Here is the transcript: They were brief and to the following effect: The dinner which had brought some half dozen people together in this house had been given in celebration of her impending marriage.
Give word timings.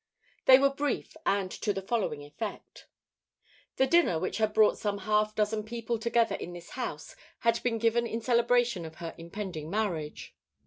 They 0.45 0.57
were 0.57 0.73
brief 0.73 1.15
and 1.27 1.51
to 1.51 1.73
the 1.73 1.81
following 1.83 2.23
effect: 2.23 2.87
The 3.75 3.85
dinner 3.85 4.17
which 4.17 4.39
had 4.39 4.51
brought 4.51 4.79
some 4.79 4.97
half 4.97 5.35
dozen 5.35 5.61
people 5.63 5.99
together 5.99 6.33
in 6.33 6.53
this 6.53 6.71
house 6.71 7.15
had 7.41 7.61
been 7.61 7.77
given 7.77 8.07
in 8.07 8.19
celebration 8.19 8.83
of 8.83 8.95
her 8.95 9.13
impending 9.19 9.69
marriage. 9.69 10.35